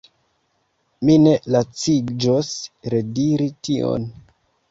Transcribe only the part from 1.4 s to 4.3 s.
laciĝos rediri tion.